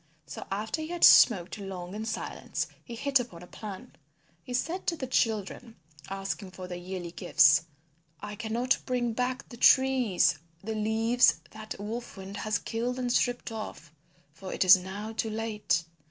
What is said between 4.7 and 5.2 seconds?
to the